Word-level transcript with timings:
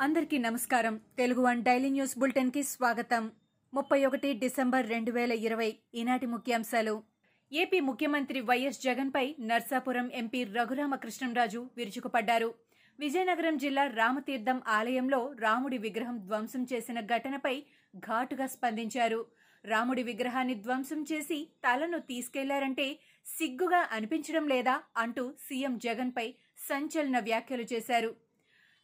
అందరికీ 0.00 0.38
నమస్కారం. 0.38 1.00
Telugu 1.18 1.42
one 1.42 1.62
daily 1.62 1.90
news 1.90 2.18
బులెటిన్కి 2.18 2.62
స్వాగతం. 2.62 3.32
ముప్పై 3.74 4.04
ఒకటి 4.04 4.32
డిసెంబర్ 4.32 4.88
రెండు 4.88 5.12
వేల 5.12 5.32
ఇరవై 5.32 5.76
ఈనాటి 5.94 6.26
ముఖ్యాంశాలు. 6.26 7.02
ఏపీ 7.52 7.80
ముఖ్యమంత్రి 7.80 8.40
వైఎస్ 8.40 8.82
జగన్పై 8.82 9.34
నర్సాపురం 9.40 10.10
ఎంపీ 10.12 10.44
రఘురామకృష్ణంరాజు 10.44 11.70
విరుచుకుపడ్డారు. 11.76 12.54
విజయనగరం 12.98 13.56
జిల్లా 13.56 13.86
రామతీర్థం 13.86 14.62
ఆలయంలో 14.66 15.32
రాముడి 15.38 15.78
విగ్రహం 15.78 16.18
ధ్వంసం 16.18 16.66
చేసిన 16.72 17.00
ఘటనపై 17.00 17.62
ఘాటుగా 17.96 18.46
స్పందించారు. 18.46 19.26
రాముడి 19.64 20.02
విగ్రహాన్ని 20.02 20.54
ధ్వంసం 20.54 21.04
చేసి 21.12 21.48
తలను 21.66 21.98
తీసుకెళ్ళారంటే 21.98 22.98
సిగ్గుగా 23.26 23.88
అనిపించడం 23.92 24.48
లేదా 24.48 24.82
అంటూ 24.96 25.32
సీఎం 25.40 25.78
జగన్పై 25.78 26.34
సంచలన 26.58 27.18
వ్యాఖ్యలు 27.18 27.62
చేశారు. 27.62 28.27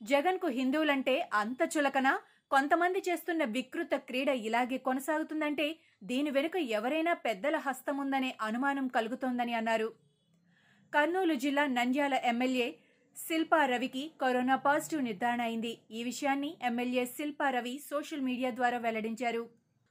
జగన్కు 0.02 0.48
హిందువులంటే 0.48 1.30
అంత 1.32 1.62
చులకన? 1.78 2.18
కొంతమంది 2.50 3.02
చేస్తున్న 3.08 3.44
వికృత 3.44 3.94
క్రీడ 3.94 4.28
ఇలాగే 4.28 4.78
కొనసాగుతుందంటే 4.78 5.76
దీని 6.04 6.30
వెనుక 6.30 6.56
ఎవరైనా 6.56 7.12
పెద్దల 7.12 7.56
హస్తముందనే 7.56 8.36
అనుమానం 8.40 8.88
కలుగుతోందని 8.88 9.54
అన్నారు. 9.54 9.92
కర్నూలు 10.92 11.34
జిల్లా 11.34 11.66
నంద్యాల 11.66 12.14
ఎమ్మెల్యే 12.24 12.74
శిల్పా 13.16 13.66
రవికి 13.66 14.10
కరోనా 14.20 14.56
పాజిటివ్ 14.56 15.02
నిర్ధారణ 15.04 15.42
అయింది. 15.42 15.78
ఈ 15.90 16.04
విషయాన్ని 16.04 16.56
MLA 16.62 17.06
Shilpa 17.06 17.50
Ravi 17.50 17.80
social 17.90 18.20
media 18.20 18.50
ద్వారా 18.50 18.78
వెల్లడించారు. 18.78 19.42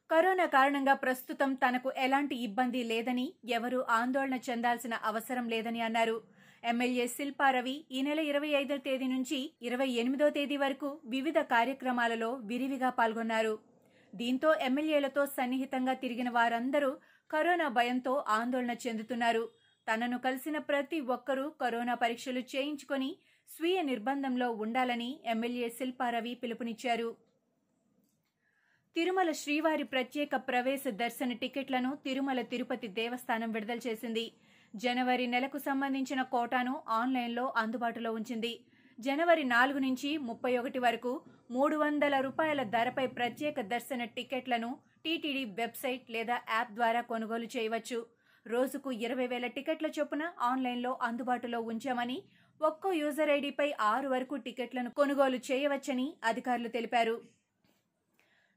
కరోనా 0.09 0.45
కారణంగా 0.45 0.93
ప్రస్తుతం 0.93 1.53
తనకు 1.53 1.91
ఎలాంటి 1.97 2.35
ఇబ్బంది 2.35 2.83
లేదని 2.83 3.33
ఎవరూ 3.49 3.81
ఆందోళన 3.89 4.39
చెందాల్సిన 4.49 4.93
అవసరం 4.93 5.49
లేదని 5.49 5.81
అన్నారు. 5.81 6.17
ఎమ్మెల్యే 6.63 7.05
శిల్పారవి 7.07 7.73
ఈ 7.91 8.01
నెల 8.01 8.19
ఇరవై 8.31 8.49
ఐదో 8.59 8.75
తేదీ 8.85 9.07
నుంచి 9.13 9.39
ఇరవై 9.61 9.87
ఎనిమిదో 10.01 10.27
తేదీ 10.29 10.57
వరకు 10.57 10.89
వివిధ 11.05 11.39
కార్యక్రమాలలో 11.53 12.29
విరివిగా 12.51 12.89
పాల్గొన్నారు. 12.99 13.55
దీంతో 14.13 14.49
ఎమ్మెల్యేలతో 14.67 15.23
సన్నిహితంగా 15.37 15.93
తిరిగిన 16.03 16.29
వారందరూ 16.29 16.91
కరోనా 17.29 17.67
భయంతో 17.77 18.13
ఆందోళన 18.37 18.73
చెందుతున్నారు. 18.85 19.43
తనను 19.87 20.17
కలిసిన 20.25 20.57
ప్రతి 20.69 20.99
ఒక్కరూ 21.15 21.45
కరోనా 21.63 21.95
పరీక్షలు 22.03 22.43
చేయించుకొని 22.53 23.09
స్వీయ 23.49 23.79
నిర్బంధంలో 23.81 24.47
ఉండాలని 24.63 25.09
ఎమ్మెల్యే 25.33 25.69
శిల్పారవి 25.79 26.33
పిలుపునిచ్చారు. 26.43 27.09
తిరుమల 28.95 29.29
శ్రీవారి 29.41 29.85
ప్రత్యేక 29.93 30.35
ప్రవేశ 30.49 30.83
దర్శన 31.03 31.31
టికెట్లను 31.43 31.91
తిరుమల 32.05 32.39
తిరుపతి 32.53 32.87
దేవస్థానం 32.99 33.51
విడుదల 33.51 33.79
చేసింది. 33.87 34.25
జనవరి 34.73 35.25
నెలకు 35.33 35.57
సంబంధించిన 35.65 36.21
కోటాను 36.33 36.71
ఆన్లైన్లో 36.99 37.43
అందుబాటులో 37.61 38.09
ఉంచింది. 38.19 38.53
జనవరి 38.99 39.43
నాలుగు 39.51 39.79
నుంచి 39.79 40.09
ముప్పై 40.27 40.51
ఒకటి 40.57 40.79
వరకు 40.85 41.11
మూడు 41.51 41.75
వందల 41.75 42.15
రూపాయల 42.25 42.61
ధరపై 42.75 43.05
ప్రత్యేక 43.17 43.55
దర్శన 43.73 44.03
టికెట్లను 44.15 44.69
టీటీడీ 45.03 45.43
వెబ్సైట్ 45.59 46.05
లేదా 46.15 46.37
యాప్ 46.49 46.73
ద్వారా 46.79 47.01
కొనుగోలు 47.11 47.47
చేయవచ్చు. 47.55 47.99
రోజుకు 48.45 48.91
ఇరవై 49.05 49.27
వేల 49.27 49.47
టికెట్ల 49.47 49.87
చొప్పున 49.97 50.23
ఆన్లైన్లో 50.49 50.91
అందుబాటులో 51.07 51.59
ఉంచామని 51.71 52.17
ఒక్కో 52.61 52.89
యూజర్ 53.01 53.31
ఐడిపై 53.37 53.69
ఆరు 53.91 54.07
వరకు 54.07 54.35
టికెట్లను 54.47 54.89
కొనుగోలు 54.99 55.39
చేయవచ్చని 55.49 56.07
అధికారులు 56.31 56.69
తెలిపారు. 56.77 57.15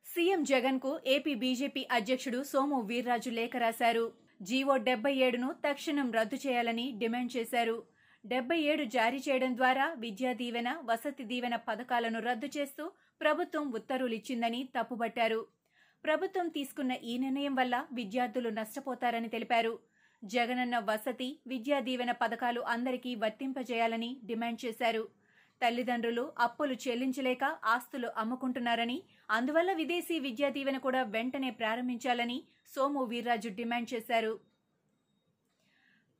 సీఎం 0.07 0.43
జగన్కు 0.53 0.93
ఏపీ 1.15 1.35
బీజేపీ 1.43 1.83
అధ్యక్షుడు 1.99 2.41
సోము 2.53 2.79
వీర్రాజు 2.91 3.31
లేఖ 3.41 3.57
రాశారు. 3.65 4.07
జీవో 4.41 4.77
డెబ్బై 4.77 5.15
ఏడును 5.15 5.55
తక్షణం 5.65 6.13
రద్దు 6.13 6.39
చేయాలని 6.47 6.93
డిమాండ్ 6.99 7.37
చేశారు. 7.37 7.83
డెబ్బై 8.27 8.59
ఏడు 8.59 8.85
జారీ 8.85 9.17
చేయడం 9.17 9.57
ద్వారా 9.57 9.95
విద్యా 9.95 10.33
దీవెన 10.33 10.77
వసతి 10.85 11.25
దీవెన 11.25 11.57
పథకాలను 11.57 12.21
రద్దు 12.21 12.51
చేస్తూ 12.59 12.93
ప్రభుత్వం 13.21 13.73
ఉత్తర్వులిచ్చిందని 13.73 14.69
తప్పుబట్టారు. 14.81 15.47
ప్రభుత్వం 16.05 16.49
తీసుకున్న 16.49 16.93
ఈ 16.93 17.19
నిర్ణయం 17.19 17.55
వల్ల 17.55 17.87
విద్యార్థులు 17.93 18.49
నష్టపోతారని 18.49 19.29
తెలిపారు. 19.29 19.79
జగనన్న 20.25 20.79
వసతి 20.79 21.41
విద్యా 21.47 21.81
దీవెన 21.81 22.13
పథకాలు 22.13 22.61
అందరికీ 22.61 23.15
వర్తింపజేయాలని 23.15 24.21
డిమాండ్ 24.25 24.65
చేశారు. 24.65 25.09
తల్లిదండ్రులు 25.63 26.25
అప్పులు 26.47 26.75
చెల్లించలేక 26.85 27.45
ఆస్తులు 27.75 28.09
అమ్ముకుంటున్నారని 28.23 28.99
అందువల్ల 29.37 29.71
విదేశీ 29.83 30.17
విద్యా 30.27 30.51
దీవెన 30.57 30.79
కూడా 30.87 31.03
వెంటనే 31.15 31.51
ప్రారంభించాలని 31.61 32.39
సోము 32.75 33.03
వీర్రాజు 33.13 33.51
డిమాండ్ 33.61 33.89
చేశారు. 33.95 34.35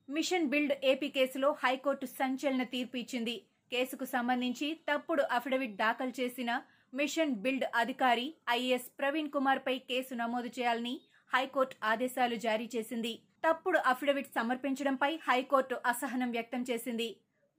మిషన్ 0.09 0.49
బిల్డ్ 0.51 0.75
ఏపీ 0.93 1.09
కేసులో 1.17 1.49
హైకోర్టు 1.65 2.07
సంచలన 2.19 2.65
తీర్పు 2.75 2.97
ఇచ్చింది. 3.03 3.37
కేసుకు 3.73 4.07
సంబంధించి 4.15 4.69
తప్పుడు 4.89 5.23
అఫిడవిట్ 5.37 5.77
దాఖలు 5.85 6.13
చేసిన 6.21 6.51
మిషన్ 6.93 7.35
బిల్డ్ 7.45 7.67
అధికారి 7.81 8.27
ఐఏఎస్ 8.57 8.89
ప్రవీణ్ 8.99 9.33
కుమార్ 9.37 9.61
పై 9.67 9.77
కేసు 9.91 10.15
నమోదు 10.21 10.51
చేయాలని 10.59 10.95
హైకోర్టు 11.35 11.77
ఆదేశాలు 11.91 12.37
జారీ 12.47 12.67
చేసింది. 12.75 13.13
తప్పుడు 13.45 13.79
అఫిడవిట్ 13.93 14.31
సమర్పించడంపై 14.37 15.11
హైకోర్టు 15.29 15.77
అసహనం 15.93 16.31
వ్యక్తం 16.37 16.63
చేసింది. 16.71 17.09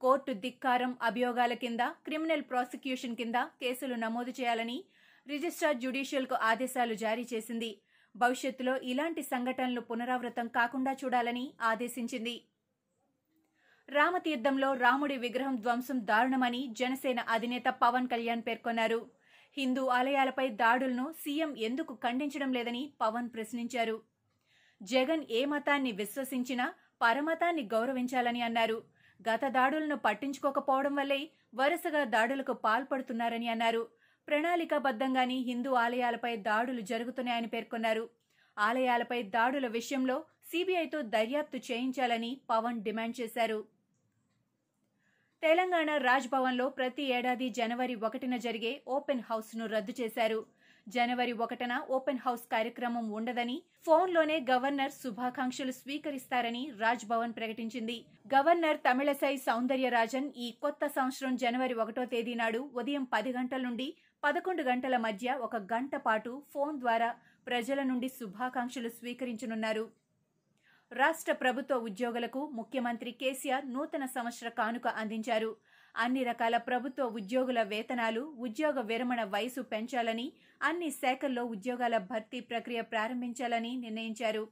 కోర్టు 0.00 0.32
ధిక్కారం 0.32 0.96
అభియోగాల 1.02 1.52
కింద 1.52 1.80
క్రిమినల్ 2.06 2.42
ప్రాసిక్యూషన్ 2.42 3.16
కింద 3.16 3.34
కేసులు 3.34 3.94
నమోదు 3.94 4.30
చేయాలని 4.30 4.84
రిజిస్ట్రార్ 5.28 5.76
జ్యుడిషియల్కు 5.76 6.34
ఆదేశాలు 6.34 6.94
జారీ 6.94 7.26
చేసింది. 7.32 7.70
భవిష్యత్తులో 8.16 8.76
ఇలాంటి 8.76 9.22
సంఘటనలు 9.22 9.80
పునరావృతం 9.80 10.48
కాకుండా 10.48 10.92
చూడాలని 10.92 11.52
ఆదేశించింది. 11.62 12.44
రామతీర్థంలో 13.88 14.74
రాముడి 14.74 15.16
విగ్రహం 15.16 15.56
ధ్వంసం 15.56 16.06
దారుణమని 16.06 16.68
జనసేన 16.72 17.20
అధినేత 17.20 17.68
పవన్ 17.68 18.08
కళ్యాణ్ 18.08 18.42
పేర్కొన్నారు. 18.46 19.10
హిందూ 19.56 19.86
ఆలయాలపై 19.86 20.48
దాడులను 20.48 21.14
సీఎం 21.20 21.56
ఎందుకు 21.56 21.94
ఖండించడం 21.94 22.52
లేదని 22.52 22.92
పవన్ 23.00 23.30
ప్రశ్నించారు. 23.34 24.02
జగన్ 24.82 25.24
ఏ 25.30 25.44
మతాన్ని 25.44 25.92
విశ్వసించినా 25.92 26.74
పరమతాన్ని 27.02 27.62
గౌరవించాలని 27.62 28.42
అన్నారు. 28.42 28.97
గత 29.22 29.44
దాడులను 29.48 29.96
పట్టించుకోకపోవడం 29.96 30.94
వల్లే 30.94 31.30
వరుసగా 31.54 32.04
దాడులకు 32.04 32.52
పాల్పడుతున్నారని 32.52 33.48
అన్నారు. 33.48 33.88
ప్రణాళికాబద్ధంగానే 34.28 35.34
హిందూ 35.34 35.70
ఆలయాలపై 35.74 36.36
దాడులు 36.36 36.80
జరుగుతున్నాయని 36.80 37.46
పేర్కొన్నారు. 37.46 38.10
ఆలయాలపై 38.58 39.22
దాడుల 39.22 39.66
విషయంలో 39.66 40.24
సీబీఐతో 40.46 41.02
దర్యాప్తు 41.02 41.56
చేయించాలని 41.56 42.40
పవన్ 42.50 42.82
డిమాండ్ 42.82 43.20
చేశారు. 43.20 43.64
తెలంగాణ 45.42 45.96
రాజ్భవన్లో 45.96 46.68
ప్రతి 46.68 47.02
ఏడాది 47.02 47.48
జనవరి 47.48 47.94
ఒకటిన 47.94 48.36
జరిగే 48.36 48.80
ఓపెన్ 48.88 49.22
హౌస్ను 49.30 49.66
రద్దు 49.66 49.94
చేశారు. 50.00 50.46
జనవరి 50.94 51.32
ఒకటన 51.44 51.72
ఓపెన్ 51.96 52.20
హౌస్ 52.24 52.44
కార్యక్రమం 52.52 53.06
ఉండదని 53.10 53.56
ఫోన్లోనే 53.86 54.36
గవర్నర్ 54.50 54.92
శుభాకాంక్షలు 54.92 55.72
స్వీకరిస్తారని 55.78 56.62
రాజ్ 56.80 57.04
భవన్ 57.10 57.34
ప్రకటించింది. 57.38 57.96
గవర్నర్ 58.34 58.78
తమిళసై 58.86 59.34
సౌందర్యరాజన్ 59.48 60.28
ఈ 60.36 60.48
కొత్త 60.62 60.86
సంవత్సరం 60.96 61.36
జనవరి 61.36 61.74
ఒకటో 61.74 62.04
తేదీ 62.04 62.34
నాడు 62.34 62.60
ఉదయం 62.80 63.04
పది 63.14 63.32
గంటల 63.32 63.62
నుండి 63.68 63.88
పదకొండు 64.24 64.62
గంటల 64.62 64.96
మధ్య 64.96 65.38
ఒక 65.46 65.56
గంట 65.72 65.94
పాటు 66.06 66.32
ఫోన్ 66.52 66.78
ద్వారా 66.80 67.10
ప్రజల 67.46 67.82
నుండి 67.82 68.08
శుభాకాంక్షలు 68.18 68.88
స్వీకరించనున్నారు. 68.88 69.84
రాష్ట్ర 70.92 71.32
ప్రభుత్వ 71.32 71.76
ఉద్యోగులకు 71.88 72.40
ముఖ్యమంత్రి 72.58 73.10
కేసీఆర్ 73.12 73.66
నూతన 73.72 74.04
సంవత్సర 74.16 74.48
కానుక 74.60 74.86
అందించారు. 75.02 75.50
అన్ని 75.98 76.22
రకాల 76.24 76.56
ప్రభుత్వ 76.66 77.04
ఉద్యోగుల 77.18 77.60
వేతనాలు 77.70 78.22
ఉద్యోగ 78.46 78.80
విరమణ 78.90 79.20
వయసు 79.32 79.62
పెంచాలని 79.72 80.26
అన్ని 80.60 80.88
శాఖల్లో 80.98 81.42
ఉద్యోగాల 81.54 81.96
భర్తీ 82.10 82.40
ప్రక్రియ 82.50 82.80
ప్రారంభించాలని 82.92 83.72
నిర్ణయించారు. 83.76 84.44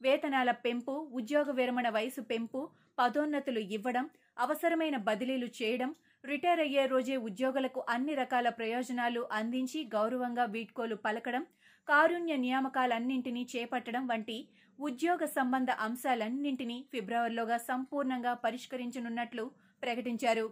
వేతనాల 0.00 0.50
పెంపు 0.64 0.94
ఉద్యోగ 1.20 1.48
విరమణ 1.50 1.88
వయసు 1.96 2.22
పెంపు 2.30 2.60
పదోన్నతులు 2.98 3.62
ఇవ్వడం 3.76 4.04
అవసరమైన 4.36 4.96
బదిలీలు 5.08 5.48
చేయడం 5.58 5.90
రిటైర్ 6.24 6.60
అయ్యే 6.60 6.84
రోజే 6.86 7.16
ఉద్యోగులకు 7.28 7.80
అన్ని 7.94 8.14
రకాల 8.14 8.48
ప్రయోజనాలు 8.58 9.22
అందించి 9.38 9.80
గౌరవంగా 9.94 10.44
వీడ్కోలు 10.54 10.96
పలకడం 11.06 11.44
కారుణ్య 11.88 12.34
నియామకాలన్నింటినీ 12.36 13.42
చేపట్టడం 13.52 14.06
వంటి 14.06 14.38
ఉద్యోగ 14.78 15.20
సంబంధ 15.36 15.70
అంశాలన్నింటినీ 15.86 16.78
ఫిబ్రవరిలోగా 16.92 17.58
సంపూర్ణంగా 17.68 18.32
పరిష్కరించనున్నట్లు 18.44 19.44
ప్రకటించారు. 19.82 20.46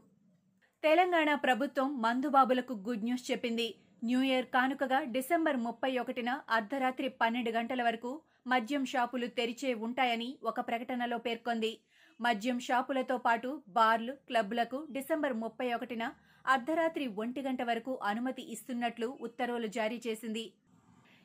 తెలంగాణ 0.87 1.31
ప్రభుత్వం 1.35 1.89
మందుబాబులకు 2.03 2.75
గుడ్ 2.87 3.05
న్యూస్ 3.05 3.25
చెప్పింది. 3.31 3.67
న్యూ 4.05 4.19
ఇయర్ 4.23 4.47
కానుకగా 4.47 4.99
డిసెంబర్ 5.15 5.57
ముప్పై 5.57 5.91
ఒకటిన 5.99 6.31
అర్ధరాత్రి 6.51 7.09
పన్నెండు 7.21 7.51
గంటల 7.51 7.83
వరకు 7.83 8.11
మద్యం 8.47 8.85
షాపులు 8.85 9.27
తెరిచే 9.39 9.75
ఉంటాయని 9.87 10.29
ఒక 10.45 10.61
ప్రకటనలో 10.61 11.19
పేర్కొంది. 11.19 11.73
మద్యం 12.21 12.59
షాపులతో 12.61 13.17
పాటు 13.19 13.63
బార్లు 13.69 14.13
క్లబ్లకు 14.29 14.87
డిసెంబర్ 14.91 15.33
ముప్పై 15.33 15.73
ఒకటిన 15.73 16.07
అర్ధరాత్రి 16.47 17.07
ఒంటి 17.23 17.43
గంట 17.43 17.63
వరకు 17.63 17.95
అనుమతి 18.03 18.45
ఇస్తున్నట్లు 18.53 19.09
ఉత్తర్వులు 19.21 19.71
జారీ 19.79 19.99
చేసింది. 20.07 20.45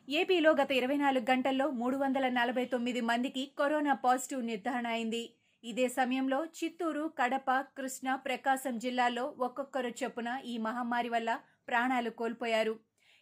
ఏపీలో 0.09 0.53
గత 0.61 0.71
ఇరవై 0.71 0.97
నాలుగు 0.97 1.27
గంటల్లో 1.31 1.67
మూడు 1.81 1.97
వందల 1.97 2.29
నలభై 2.39 2.65
తొమ్మిది 2.65 3.01
మందికి 3.01 3.45
కరోనా 3.59 3.93
పాజిటివ్ 4.07 4.43
నిర్ధారణ 4.45 4.87
అయింది. 4.87 5.23
ఇదే 5.63 5.87
సమయంలో 5.87 6.45
చిత్తూరు 6.45 7.11
కడప 7.19 7.51
కృష్ణా 7.77 8.15
ప్రకాశం 8.15 8.77
జిల్లాల్లో 8.77 9.35
ఒక్కొక్కరు 9.37 9.87
చొప్పున 9.87 10.41
ఈ 10.45 10.57
మహమ్మారి 10.57 11.09
వల్ల 11.09 11.39
ప్రాణాలు 11.67 12.09
కోల్పోయారు. 12.09 12.79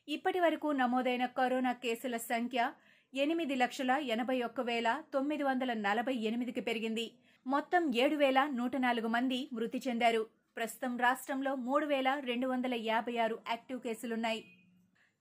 ఇప్పటి 0.07 0.39
వరకు 0.39 0.68
నమోదైన 0.68 1.25
కరోనా 1.25 1.71
కేసుల 1.71 2.18
సంఖ్య 2.18 2.71
ఎనిమిది 3.13 3.56
లక్షల 3.56 3.91
ఎనభై 3.91 4.41
ఒక్క 4.41 4.62
వేల 4.62 5.03
తొమ్మిది 5.13 5.44
వందల 5.44 5.74
నలభై 5.74 6.15
ఎనిమిదికి 6.15 6.62
పెరిగింది. 6.62 7.12
మొత్తం 7.47 7.91
ఏడు 7.95 8.15
వేల 8.15 8.50
నూట 8.53 8.75
నాలుగు 8.75 9.07
మంది 9.07 9.50
మృతి 9.53 9.81
చెందారు. 9.88 10.27
ప్రస్తుతం 10.57 10.97
రాష్ట్రంలో 10.97 11.56
మూడు 11.56 11.85
వేల 11.85 12.09
రెండు 12.19 12.47
వందల 12.47 12.74
యాభై 12.74 13.18
ఆరు 13.18 13.39
యాక్టివ్ 13.50 13.81
కేసులున్నాయి. 13.81 14.42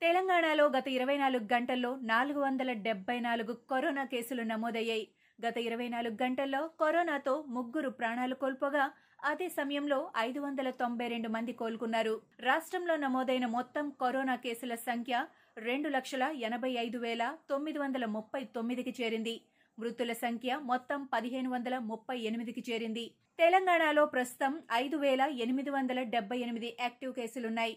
తెలంగాణలో 0.03 0.67
గత 0.67 0.89
ఇరవై 0.89 1.19
నాలుగు 1.19 1.47
గంటల్లో 1.53 1.97
నాలుగు 2.03 2.41
వందల 2.41 2.73
డెబ్బై 2.73 3.21
నాలుగు 3.21 3.53
కరోనా 3.53 4.05
కేసులు 4.05 4.43
నమోదయ్యాయి. 4.43 5.09
గత 5.45 5.57
ఇరవై 5.59 5.89
నాలుగు 5.89 6.17
గంటల్లో 6.23 6.61
కరోనాతో 6.81 7.35
ముగ్గురు 7.57 7.91
ప్రాణాలు 7.91 8.35
కోల్పోగా 8.35 8.85
అదే 9.25 9.47
సమయంలో 9.49 9.99
ఐదు 10.17 10.41
వందల 10.41 10.69
తొంభై 10.71 11.07
రెండు 11.09 11.29
మంది 11.29 11.53
కోలుకున్నారు. 11.53 12.15
రాష్ట్రంలో 12.41 12.97
నమోదైన 12.97 13.47
మొత్తం 13.47 13.87
కరోనా 14.03 14.35
కేసుల 14.37 14.75
సంఖ్య 14.75 15.25
రెండు 15.57 15.89
లక్షల 15.89 16.25
ఎనభై 16.49 16.73
ఐదు 16.85 16.99
వేల 16.99 17.37
తొమ్మిది 17.51 17.79
వందల 17.79 18.05
ముప్పై 18.17 18.43
తొమ్మిదికి 18.57 18.95
చేరింది. 19.01 19.37
మృతుల 19.79 20.13
సంఖ్య 20.13 20.59
మొత్తం 20.73 21.01
పదిహేను 21.15 21.51
వందల 21.51 21.79
ముప్పై 21.91 22.19
ఎనిమిదికి 22.29 22.65
చేరింది. 22.71 23.07
తెలంగాణలో 23.39 24.07
ప్రస్తుతం 24.07 24.55
ఐదు 24.73 24.97
వేల 24.97 25.23
ఎనిమిది 25.47 25.71
వందల 25.71 26.03
డెబ్బై 26.15 26.39
ఎనిమిది 26.39 26.77
యాక్టివ్ 26.81 27.15
కేసులున్నాయి. 27.15 27.75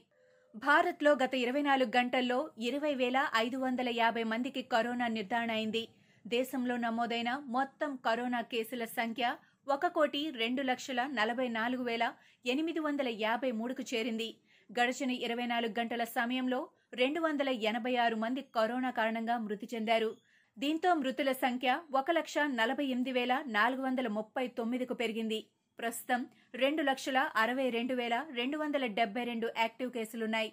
భారత్లో 0.56 1.12
గత 1.24 1.34
ఇరవై 1.46 1.62
నాలుగు 1.62 1.92
గంటల్లో 1.98 2.40
ఇరవై 2.60 2.94
వేల 2.96 3.18
ఐదు 3.36 3.58
వందల 3.58 3.90
యాభై 3.90 4.24
మందికి 4.24 4.62
కరోనా 4.62 5.08
నిర్ధారణ 5.08 5.52
అయింది. 5.52 5.84
దేశంలో 6.26 6.78
నమోదైన 6.78 7.44
మొత్తం 7.48 7.96
కరోనా 8.06 8.42
కేసుల 8.42 8.86
సంఖ్య 8.86 9.36
ఒక 9.68 9.88
కోటి 9.88 10.30
రెండు 10.30 10.62
లక్షల 10.62 11.02
నలభై 11.06 11.48
నాలుగు 11.48 11.84
వేల 11.84 12.14
ఎనిమిది 12.46 12.80
వందల 12.80 13.08
యాభై 13.08 13.52
మూడుకు 13.52 13.82
చేరింది. 13.82 14.36
గడిచిన 14.70 15.12
ఇరవై 15.12 15.46
నాలుగు 15.46 15.74
గంటల 15.80 16.04
సమయంలో 16.04 16.70
రెండు 16.94 17.22
వందల 17.22 17.50
ఎనభై 17.50 17.96
ఆరు 17.96 18.16
మంది 18.16 18.42
కరోనా 18.42 18.90
కారణంగా 18.90 19.38
మృతి 19.38 19.70
చెందారు. 19.74 20.16
దీంతో 20.58 20.94
మృతుల 20.94 21.32
సంఖ్య 21.32 21.82
ఒక 21.94 22.12
లక్ష 22.12 22.36
నలభై 22.38 22.86
ఎనిమిది 22.86 23.12
వేల 23.12 23.44
నాలుగు 23.48 23.82
వందల 23.82 24.08
ముప్పై 24.08 24.48
తొమ్మిదికు 24.48 24.94
పెరిగింది. 24.94 25.40
ప్రస్తుతం 25.80 26.28
రెండు 26.56 26.82
లక్షల 26.82 27.18
అరవై 27.36 27.70
రెండు 27.70 27.94
వేల 27.94 28.26
రెండు 28.32 28.58
వందల 28.58 28.86
డెబ్బై 28.86 29.24
రెండు 29.24 29.50
యాక్టివ్ 29.58 29.92
కేసులున్నాయి. 29.92 30.52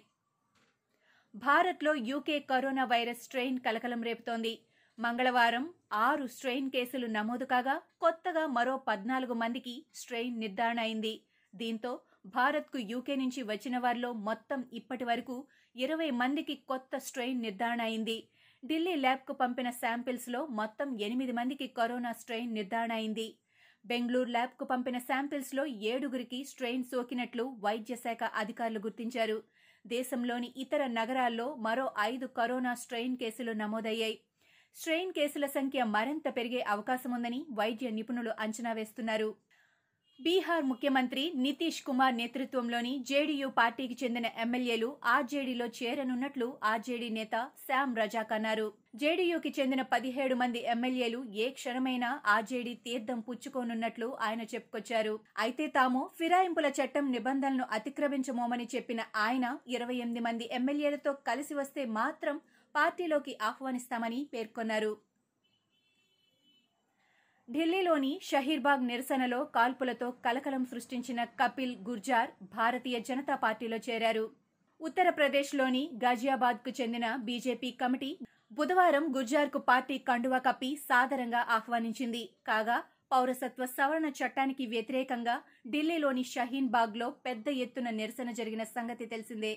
భారత్లో 1.35 1.93
యూకే 1.95 2.39
కరోనా 2.39 2.83
వైరస్ 2.83 3.23
స్ట్రెయిన్ 3.23 3.59
కలకలం 3.59 4.03
రేపుతోంది. 4.03 4.53
మంగళవారం 4.99 5.65
ఆరు 5.93 6.27
స్ట్రెయిన్ 6.27 6.71
కేసులు 6.71 7.07
నమోదు 7.07 7.45
కాగా 7.45 7.81
కొత్తగా 8.01 8.47
మరో 8.47 8.77
పద్నాలుగు 8.77 9.33
మందికి 9.33 9.85
స్ట్రెయిన్ 9.95 10.39
నిర్ధారణ 10.39 10.79
అయింది. 10.79 11.13
దీంతో 11.53 11.91
భారత్కు 12.25 12.77
యూకే 12.77 13.15
నుంచి 13.15 13.41
వచ్చిన 13.43 13.77
వారిలో 13.77 14.13
మొత్తం 14.13 14.65
ఇప్పటి 14.73 15.03
వరకు 15.03 15.47
ఇరవై 15.75 16.09
మందికి 16.09 16.55
కొత్త 16.55 16.97
స్ట్రెయిన్ 16.97 17.41
నిర్ధారణ 17.41 17.81
అయింది. 17.81 18.17
ఢిల్లీ 18.63 18.95
ల్యాబ్కు 18.95 19.33
పంపిన 19.33 19.69
శాంపిల్స్లో 19.69 20.45
మొత్తం 20.45 20.99
ఎనిమిది 20.99 21.31
మందికి 21.31 21.67
కరోనా 21.67 22.11
స్ట్రెయిన్ 22.11 22.53
నిర్ధారణ 22.53 22.91
అయింది. 22.91 23.27
బెంగళూరు 23.85 24.29
ల్యాబ్కు 24.29 24.65
పంపిన 24.65 24.97
శాంపిల్స్లో 24.99 25.65
ఏడుగురికి 25.65 26.43
స్ట్రెయిన్ 26.43 26.83
సోకినట్లు 26.83 27.45
వైద్య 27.59 27.95
శాఖ 27.95 28.23
అధికారులు 28.35 28.79
గుర్తించారు. 28.79 29.43
దేశంలోని 29.85 30.53
ఇతర 30.57 30.81
నగరాల్లో 30.87 31.55
మరో 31.55 31.85
ఐదు 31.99 32.25
కరోనా 32.39 32.73
స్ట్రెయిన్ 32.73 33.17
కేసులు 33.17 33.51
నమోదయ్యాయి. 33.51 34.17
స్ట్రెయిన్ 34.75 35.13
కేసుల 35.15 35.45
సంఖ్య 35.55 35.83
మరింత 35.95 36.27
పెరిగే 36.35 36.59
అవకాశముందని 36.73 37.39
వైద్య 37.57 37.87
నిపుణులు 37.95 38.31
అంచనా 38.43 38.71
వేస్తున్నారు. 38.77 39.29
బీహార్ 40.19 40.65
ముఖ్యమంత్రి 40.69 41.21
నితీష్ 41.43 41.79
కుమార్ 41.87 42.15
నేతృత్వంలోని 42.19 42.91
జేడీయూ 43.09 43.47
పార్టీకి 43.59 43.95
చెందిన 44.01 44.27
ఎమ్మెల్యేలు 44.43 44.89
ఆర్జేడీలో 45.13 45.67
చేరనున్నట్లు 45.77 46.47
ఆర్జేడీ 46.71 47.09
నేత 47.17 47.35
శామ్ 47.65 47.93
రజాక్ 48.01 48.33
అన్నారు. 48.37 48.67
జేడీయూకి 49.01 49.51
చెందిన 49.57 49.81
పదిహేడు 49.93 50.35
మంది 50.41 50.61
ఎమ్మెల్యేలు 50.73 51.19
ఏ 51.43 51.47
క్షణమైనా 51.57 52.09
ఆర్జేడీ 52.35 52.73
తీర్థం 52.87 53.19
పుచ్చుకోనున్నట్లు 53.27 54.09
ఆయన 54.27 54.41
చెప్పుకొచ్చారు. 54.53 55.13
అయితే 55.45 55.67
తాము 55.77 56.01
ఫిరాయింపుల 56.19 56.69
చట్టం 56.79 57.07
నిబంధనలను 57.15 57.67
అతిక్రమించమోమని 57.79 58.67
చెప్పిన 58.75 59.01
ఆయన 59.25 59.45
ఇరవై 59.75 59.97
ఎనిమిది 60.05 60.23
మంది 60.27 60.47
ఎమ్మెల్యేలతో 60.59 61.13
కలిసి 61.29 61.55
వస్తే 61.61 61.83
మాత్రం 61.99 62.37
పార్టీలోకి 62.75 63.37
ఆహ్వానిస్తామని 63.41 64.29
పేర్కొన్నారు. 64.33 64.97
ఢిల్లీలోని 67.49 68.19
షహీర్బాగ్ 68.23 68.87
నిరసనలో 68.87 69.45
కాల్పులతో 69.45 70.11
కలకలం 70.11 70.65
సృష్టించిన 70.65 71.23
కపిల్ 71.23 71.75
గుర్జార్ 71.89 72.29
భారతీయ 72.41 72.99
జనతా 72.99 73.35
పార్టీలో 73.35 73.77
చేరారు. 73.77 74.25
ఉత్తరప్రదేశ్లోని 74.81 75.91
గాజియాబాద్కు 76.03 76.71
చెందిన 76.81 77.15
బీజేపీ 77.15 77.71
కమిటీ 77.71 78.19
బుధవారం 78.51 79.15
గుర్జార్కు 79.15 79.59
పార్టీ 79.59 79.97
కండువా 79.97 80.37
కప్పి 80.37 80.75
సాదరంగా 80.75 81.39
ఆహ్వానించింది. 81.39 82.29
కాగా 82.47 82.83
పౌరసత్వ 83.11 83.65
సవరణ 83.65 84.07
చట్టానికి 84.19 84.65
వ్యతిరేకంగా 84.65 85.35
ఢిల్లీలోని 85.67 86.23
షహీన్ 86.23 86.69
బాగ్లో 86.69 87.09
పెద్ద 87.09 87.47
ఎత్తున 87.47 87.89
నిరసన 87.89 88.31
జరిగిన 88.31 88.63
సంగతి 88.63 89.05
తెలిసిందే. 89.05 89.53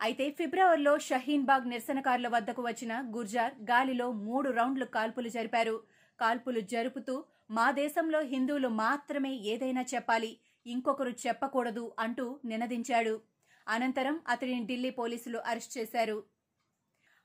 అయితే 0.00 0.24
ఫిబ్రవరిలో 0.30 0.98
షహీన్ 0.98 1.44
బాగ్ 1.44 1.68
నిరసనకారుల 1.70 2.28
వద్దకు 2.28 2.62
వచ్చిన 2.62 2.92
గుర్జార్ 3.16 3.54
గాలిలో 3.70 4.12
మూడు 4.12 4.50
రౌండ్లు 4.50 4.84
కాల్పులు 4.84 5.28
జరిపారు. 5.28 5.76
కాల్పులు 6.20 6.60
జరుపుతూ 6.60 7.24
మా 7.50 7.70
దేశంలో 7.70 8.20
హిందువులు 8.20 8.68
మాత్రమే 8.68 9.32
ఏదైనా 9.52 9.82
చెప్పాలి 9.94 10.38
ఇంకొకరు 10.66 11.12
చెప్పకూడదు 11.26 11.84
అంటూ 11.98 12.40
నినదించాడు. 12.44 13.20
అనంతరం 13.68 14.20
అతడిని 14.28 14.66
ఢిల్లీ 14.66 14.90
పోలీసులు 14.90 15.38
అరెస్ట్ 15.38 15.78
చేశారు. 15.78 16.18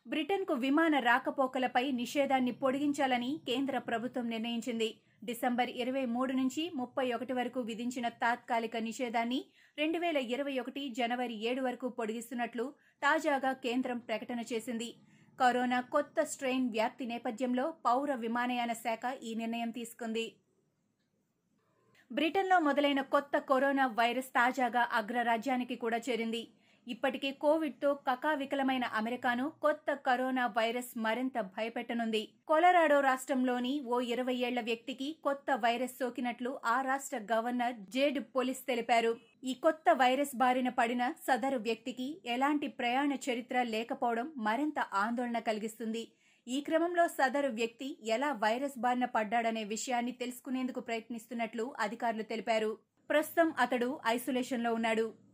బ్రిటన్కు 0.07 0.53
విమాన 0.53 0.99
రాకపోకలపై 0.99 1.91
నిషేధాన్ని 1.91 2.51
పొడిగించాలని 2.51 3.31
కేంద్ర 3.47 3.77
ప్రభుత్వం 3.77 4.29
నిర్ణయించింది. 4.29 4.89
డిసెంబర్ 5.23 5.69
ఇరవై 5.69 6.05
మూడు 6.05 6.33
నుంచి 6.33 6.71
ముప్పై 6.75 7.11
ఒకటి 7.11 7.33
వరకు 7.33 7.59
విధించిన 7.59 8.07
తాత్కాలిక 8.07 8.77
నిషేధాన్ని 8.77 9.39
రెండు 9.77 9.99
వేల 9.99 10.17
ఇరవై 10.17 10.59
ఒకటి 10.59 10.89
జనవరి 10.89 11.33
ఏడు 11.33 11.61
వరకు 11.61 11.89
పొడిగిస్తున్నట్లు 11.89 12.73
తాజాగా 13.01 13.53
కేంద్రం 13.53 13.97
ప్రకటన 13.97 14.39
చేసింది. 14.53 14.89
కరోనా 15.39 15.81
కొత్త 15.81 16.23
స్ట్రెయిన్ 16.23 16.69
వ్యాప్తి 16.69 17.05
నేపథ్యంలో 17.05 17.71
పౌర 17.85 18.15
విమానయాన 18.15 18.73
శాఖ 18.73 19.23
ఈ 19.23 19.35
నిర్ణయం 19.35 19.69
తీసుకుంది. 19.69 20.35
బ్రిటన్లో 22.11 22.59
మొదలైన 22.59 23.01
కొత్త 23.01 23.37
కరోనా 23.37 23.87
వైరస్ 23.87 24.29
తాజాగా 24.29 24.89
అగ్రరాజ్యానికి 24.91 25.75
కూడా 25.75 25.97
చేరింది. 25.97 26.43
ఇప్పటికే 26.87 27.31
కోవిడ్తో 27.31 27.93
కకావికలమైన 27.93 28.83
అమెరికాను 28.83 29.51
కొత్త 29.61 29.93
కరోనా 29.93 30.47
వైరస్ 30.47 30.97
మరింత 30.97 31.39
భయపెట్టనుంది. 31.41 32.33
కొలరాడో 32.47 32.99
రాష్ట్రంలోని 32.99 33.81
ఓ 33.81 33.99
ఇరవై 33.99 34.35
ఏళ్ళ 34.35 34.61
వ్యక్తికి 34.61 35.17
కొత్త 35.23 35.51
వైరస్ 35.55 35.99
సోకినట్లు 35.99 36.59
ఆ 36.65 36.81
రాష్ట్ర 36.81 37.19
గవర్నర్ 37.33 37.75
జేడ్ 37.89 38.19
పోలీస్ 38.35 38.67
తెలిపారు. 38.67 39.17
ఈ 39.43 39.53
కొత్త 39.53 39.89
వైరస్ 39.93 40.35
బారిన 40.35 40.69
పడిన 40.69 41.11
సదరు 41.27 41.57
వ్యక్తికి 41.57 42.21
ఎలాంటి 42.25 42.67
ప్రయాణ 42.67 43.13
చరిత్ర 43.29 43.63
లేకపోవడం 43.63 44.31
మరింత 44.37 44.79
ఆందోళన 44.79 45.39
కలిగిస్తుంది. 45.39 46.11
ఈ 46.47 46.61
క్రమంలో 46.61 47.07
సదరు 47.07 47.47
వ్యక్తి 47.47 47.97
ఎలా 48.03 48.31
వైరస్ 48.31 48.79
బారిన 48.79 49.05
పడ్డాడనే 49.05 49.63
విషయాన్ని 49.63 50.11
తెలుసుకునేందుకు 50.11 50.79
ప్రయత్నిస్తున్నట్లు 50.79 51.73
అధికారులు 51.79 52.23
తెలిపారు. 52.23 52.77
ప్రస్తుతం 53.09 53.53
అతడు 53.59 53.99
ఐసోలేషన్లో 54.07 54.73
ఉన్నాడు. 54.73 55.30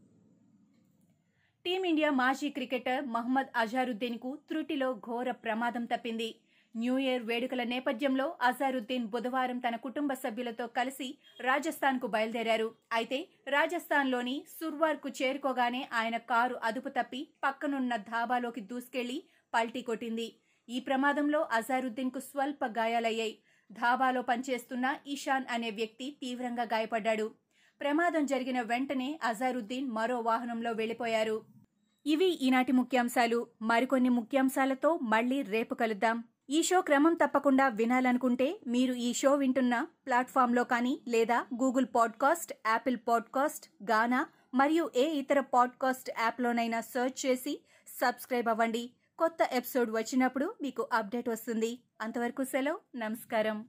టీమిండియా 1.67 2.09
మాజీ 2.19 2.49
క్రికెటర్ 2.55 3.01
మహ్మద్ 3.13 3.49
అజారుద్దీన్కు 3.61 4.29
త్రుటిలో 4.49 4.87
ఘోర 5.07 5.29
ప్రమాదం 5.45 5.85
తప్పింది. 5.93 6.27
న్యూ 6.75 6.93
ఇయర్ 7.05 7.23
వేడుకల 7.29 7.63
నేపథ్యంలో 7.71 8.27
అజారుద్దీన్ 8.49 9.07
బుధవారం 9.13 9.57
తన 9.65 9.75
కుటుంబ 9.85 10.13
సభ్యులతో 10.21 10.65
కలిసి 10.77 11.07
రాజస్థాన్కు 11.47 12.09
బయలుదేరారు. 12.13 12.67
అయితే 12.99 13.19
రాజస్థాన్లోని 13.55 14.35
సుర్వార్కు 14.53 15.09
చేరుకోగానే 15.19 15.81
ఆయన 16.01 16.19
కారు 16.31 16.55
అదుపు 16.69 16.93
తప్పి 16.99 17.21
పక్కనున్న 17.45 17.95
ధాబాలోకి 18.11 18.63
దూసుకెళ్ళి 18.71 19.17
పల్టీ 19.53 19.81
కొట్టింది. 19.89 20.27
ఈ 20.67 20.79
ప్రమాదంలో 20.87 21.41
అజారుద్దీన్కు 21.59 22.21
స్వల్ప 22.29 22.63
గాయాలయ్యాయి. 22.79 23.35
ధాబాలో 23.69 24.23
పనిచేస్తున్న 24.31 24.85
ఇషాన్ 25.17 25.49
అనే 25.57 25.71
వ్యక్తి 25.81 26.09
తీవ్రంగా 26.23 26.67
గాయపడ్డాడు. 26.75 27.27
ప్రమాదం 27.81 28.23
జరిగిన 28.25 28.59
వెంటనే 28.71 29.11
అజారుద్దీన్ 29.31 29.89
మరో 29.99 30.19
వాహనంలో 30.31 30.71
వెళ్ళిపోయారు 30.81 31.37
ఇవి 32.07 32.25
ఈనాటి 32.25 32.71
ముఖ్యాంశాలు. 32.71 33.47
మరికొన్ని 33.61 34.09
ముఖ్యాంశాలతో 34.09 34.99
మళ్ళీ 35.01 35.41
రేపు 35.41 35.75
కలుద్దాం. 35.75 36.23
ఈ 36.49 36.63
షో 36.63 36.81
క్రమం 36.81 37.13
తప్పకుండా 37.13 37.67
వినాలనుకుంటే 37.67 38.59
మీరు 38.67 38.93
ఈ 38.93 39.13
షో 39.13 39.35
వింటున్న 39.35 39.87
ప్లాట్ఫామ్లో 40.05 40.63
కానీ 40.63 40.99
లేదా 41.07 41.45
Google 41.61 41.85
podcast 41.95 42.53
Apple 42.67 42.97
podcast 43.07 43.91
Gaana 43.91 44.25
మరియు 44.53 44.91
ఏ 44.95 45.09
ఇతర 45.09 45.39
పాడ్కాస్ట్ 45.39 46.11
యాప్లోనైనా 46.21 46.81
సెర్చ్ 46.81 47.25
చేసి 47.25 47.61
సబ్స్క్రైబ్ 47.87 48.47
అవ్వండి. 48.47 48.91
కొత్త 49.19 49.37
ఎపిసోడ్ 49.51 49.91
వచ్చినప్పుడు 49.91 50.53
మీకు 50.61 50.87
అప్డేట్ 50.93 51.29
వస్తుంది. 51.29 51.79
అంతవరకు 52.01 52.43
సెలవు. 52.43 52.79
నమస్కారం. 52.95 53.65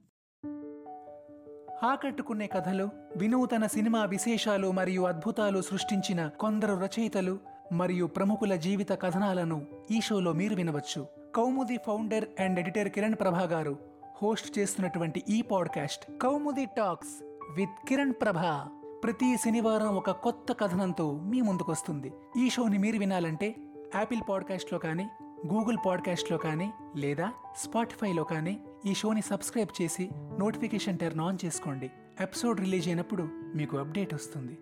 ఆకట్టుకునే 1.83 2.47
కథలు 2.47 2.89
వినూతన 3.17 3.67
సినిమా 3.67 4.05
విశేషాలు 4.05 4.71
మరియు 4.71 5.01
అద్భుతాలు 5.01 5.61
సృష్టించిన 5.61 6.27
కొందరు 6.27 6.73
రచయితలు 6.73 7.58
మరియు 7.71 8.05
ప్రముఖుల 8.05 8.55
జీవిత 8.55 8.91
కథనాలను 8.91 9.65
ఈ 9.91 10.01
షోలో 10.01 10.33
మీరు 10.33 10.55
వినవచ్చు. 10.55 11.07
Koumudi 11.35 11.77
founder 11.77 12.25
and 12.39 12.59
editor 12.59 12.89
Kiran 12.89 13.15
Prabha 13.15 13.41
గారు 13.41 13.77
హోస్ట్ 14.23 14.59
చేస్తున్నటువంటి 14.59 15.23
ఈ 15.29 15.41
podcast 15.41 16.17
Koumudi 16.21 16.65
talks 16.65 17.23
with 17.55 17.87
Kiran 17.87 18.13
Prabha. 18.13 18.67
ప్రతి 19.03 19.37
శనివారం 19.37 19.95
ఒక 19.95 20.11
కొత్త 20.11 20.53
కథనంతో 20.53 21.11
మీ 21.11 21.41
ముందుకొస్తుంది 21.41 22.11
ఈ 22.37 22.49
షోని 22.49 22.77
మీరు 22.77 22.97
వినాలంటే 22.97 23.55
యాపిల్ 23.95 24.21
పాడ్కాస్ట్లో 24.29 24.79
కానీ 24.79 25.07
గూగుల్ 25.47 25.77
పాడ్కాస్ట్లో 25.85 26.37
కానీ 26.37 26.73
లేదా 26.95 27.31
స్పాటిఫైలో 27.57 28.23
కానీ 28.23 28.59
ఈ 28.85 28.93
షోని 28.93 29.21
సబ్స్క్రైబ్ 29.21 29.81
చేసి 29.81 30.09
నోటిఫికేషన్ 30.39 30.97
టర్న్ 30.97 31.21
ఆన్ 31.21 31.37
చేసుకోండి. 31.45 31.91
ఎపిసోడ్ 32.21 32.59
రిలీజ్ 32.59 32.87
అయినప్పుడు 32.87 33.29
మీకు 33.31 33.77
అప్డేట్ 33.77 34.13
వస్తుంది. 34.13 34.57